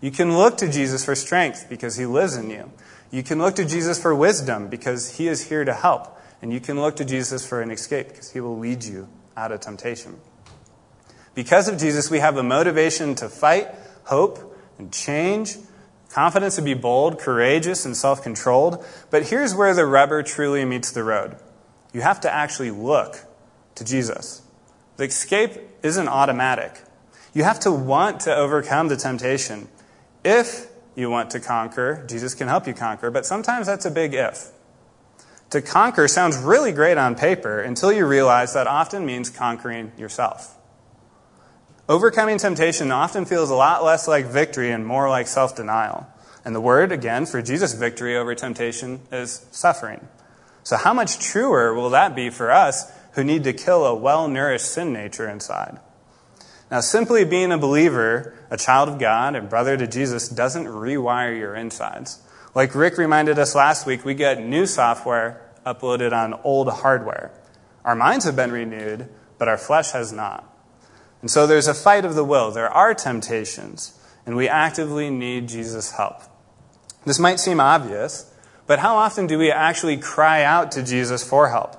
[0.00, 2.72] You can look to Jesus for strength because he lives in you.
[3.10, 6.18] You can look to Jesus for wisdom because he is here to help.
[6.42, 9.52] And you can look to Jesus for an escape because he will lead you out
[9.52, 10.18] of temptation.
[11.34, 13.68] Because of Jesus, we have a motivation to fight,
[14.04, 15.56] hope, and change,
[16.10, 18.84] confidence to be bold, courageous, and self controlled.
[19.10, 21.36] But here's where the rubber truly meets the road
[21.92, 23.18] you have to actually look
[23.76, 24.42] to Jesus.
[24.96, 25.52] The escape
[25.82, 26.80] isn't automatic.
[27.32, 29.68] You have to want to overcome the temptation.
[30.24, 34.14] If you want to conquer, Jesus can help you conquer, but sometimes that's a big
[34.14, 34.50] if.
[35.50, 40.53] To conquer sounds really great on paper until you realize that often means conquering yourself.
[41.86, 46.06] Overcoming temptation often feels a lot less like victory and more like self denial.
[46.42, 50.08] And the word, again, for Jesus' victory over temptation is suffering.
[50.62, 54.28] So, how much truer will that be for us who need to kill a well
[54.28, 55.78] nourished sin nature inside?
[56.70, 61.38] Now, simply being a believer, a child of God, and brother to Jesus doesn't rewire
[61.38, 62.22] your insides.
[62.54, 67.30] Like Rick reminded us last week, we get new software uploaded on old hardware.
[67.84, 70.50] Our minds have been renewed, but our flesh has not.
[71.24, 72.50] And so there's a fight of the will.
[72.50, 76.20] There are temptations, and we actively need Jesus' help.
[77.06, 78.30] This might seem obvious,
[78.66, 81.76] but how often do we actually cry out to Jesus for help?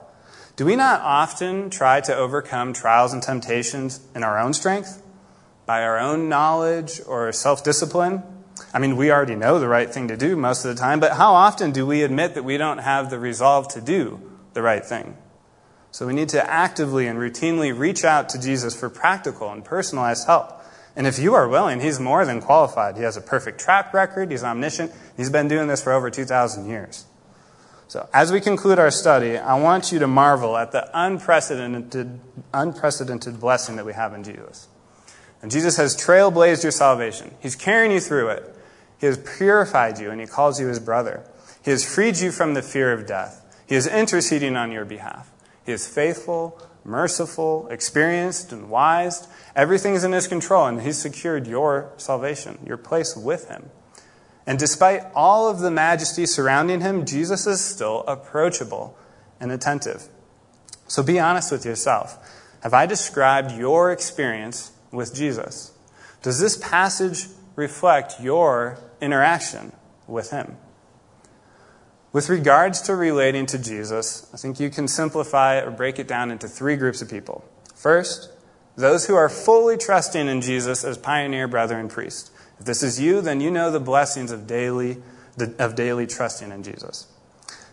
[0.55, 5.03] Do we not often try to overcome trials and temptations in our own strength,
[5.67, 8.23] by our own knowledge or self discipline?
[8.73, 11.17] I mean, we already know the right thing to do most of the time, but
[11.17, 14.19] how often do we admit that we don't have the resolve to do
[14.53, 15.15] the right thing?
[15.95, 20.27] So we need to actively and routinely reach out to Jesus for practical and personalized
[20.27, 20.61] help.
[20.93, 22.97] And if you are willing, he's more than qualified.
[22.97, 26.67] He has a perfect track record, he's omniscient, he's been doing this for over 2,000
[26.67, 27.05] years.
[27.87, 32.19] So, as we conclude our study, I want you to marvel at the unprecedented,
[32.53, 34.67] unprecedented blessing that we have in Jesus.
[35.41, 37.33] And Jesus has trailblazed your salvation.
[37.39, 38.53] He's carrying you through it.
[38.99, 41.23] He has purified you and he calls you his brother.
[41.63, 43.41] He has freed you from the fear of death.
[43.65, 45.31] He is interceding on your behalf.
[45.65, 49.27] He is faithful, merciful, experienced, and wise.
[49.55, 53.69] Everything is in his control, and he's secured your salvation, your place with him.
[54.47, 58.97] And despite all of the majesty surrounding him, Jesus is still approachable
[59.39, 60.07] and attentive.
[60.87, 62.17] So be honest with yourself.
[62.61, 65.71] Have I described your experience with Jesus?
[66.21, 69.71] Does this passage reflect your interaction
[70.07, 70.57] with Him?
[72.15, 76.31] With regards to relating to Jesus, I think you can simplify or break it down
[76.31, 77.43] into three groups of people.
[77.73, 78.31] First,
[78.77, 82.31] those who are fully trusting in Jesus as pioneer, brother, and priest.
[82.57, 85.03] If this is you, then you know the blessings of daily,
[85.59, 87.07] of daily trusting in Jesus.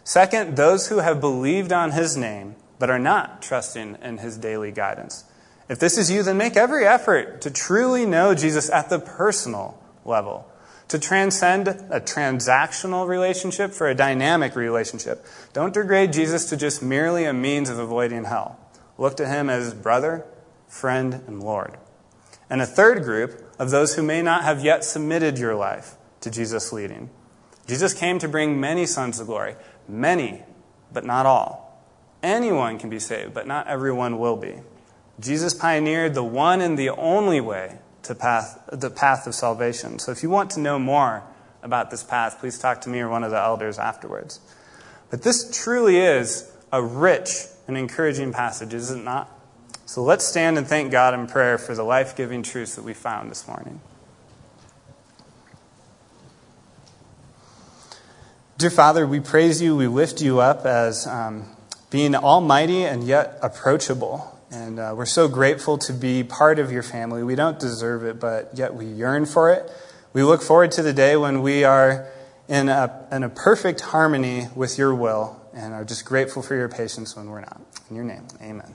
[0.02, 4.72] Second, those who have believed on his name but are not trusting in his daily
[4.72, 5.22] guidance.
[5.68, 9.80] If this is you, then make every effort to truly know Jesus at the personal
[10.04, 10.50] level,
[10.92, 15.24] to transcend a transactional relationship for a dynamic relationship.
[15.54, 18.60] Don't degrade Jesus to just merely a means of avoiding hell.
[18.98, 20.26] Look to him as brother,
[20.68, 21.78] friend, and Lord.
[22.50, 26.30] And a third group of those who may not have yet submitted your life to
[26.30, 27.08] Jesus' leading.
[27.66, 29.56] Jesus came to bring many sons of glory,
[29.88, 30.42] many,
[30.92, 31.82] but not all.
[32.22, 34.56] Anyone can be saved, but not everyone will be.
[35.18, 39.98] Jesus pioneered the one and the only way to path, the path of salvation.
[39.98, 41.22] So if you want to know more
[41.62, 44.40] about this path, please talk to me or one of the elders afterwards.
[45.10, 49.28] But this truly is a rich and encouraging passage, is it not?
[49.86, 52.94] So let's stand and thank God in prayer for the life giving truths that we
[52.94, 53.80] found this morning.
[58.56, 61.44] Dear Father, we praise you, we lift you up as um,
[61.90, 64.31] being almighty and yet approachable.
[64.52, 67.22] And uh, we're so grateful to be part of your family.
[67.22, 69.70] We don't deserve it, but yet we yearn for it.
[70.12, 72.06] We look forward to the day when we are
[72.48, 76.68] in a, in a perfect harmony with your will and are just grateful for your
[76.68, 77.62] patience when we're not.
[77.88, 78.74] In your name, amen.